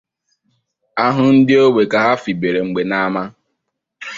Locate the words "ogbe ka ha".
1.65-2.11